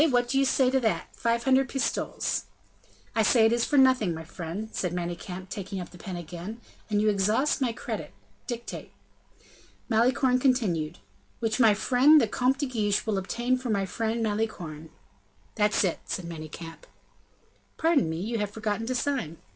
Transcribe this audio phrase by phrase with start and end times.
[0.09, 1.07] what do you say to that?
[1.15, 2.45] Five hundred pistoles."
[3.15, 6.59] "I say it is for nothing, my friend," said Manicamp, taking up the pen again,
[6.89, 8.11] "and you exhaust my credit.
[8.47, 8.93] Dictate."
[9.91, 10.97] Malicorne continued:
[11.37, 14.89] "Which my friend the Comte de Guiche will obtain for my friend Malicorne."
[15.53, 16.87] "That's it," said Manicamp.
[17.77, 19.37] "Pardon me, you have forgotten to sign."